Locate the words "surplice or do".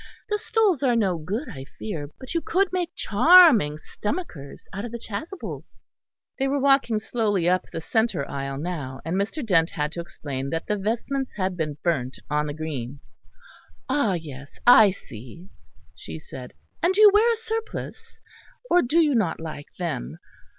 17.35-18.99